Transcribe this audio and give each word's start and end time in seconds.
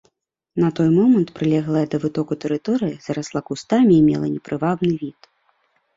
На 0.61 0.69
той 0.79 0.87
момант 0.95 1.33
прылеглая 1.35 1.83
да 1.91 1.97
вытоку 2.07 2.33
тэрыторыя 2.45 2.95
зарасла 3.05 3.41
кустамі 3.51 3.93
і 3.97 4.03
мела 4.09 4.27
непрывабны 4.37 4.93
від. 5.03 5.21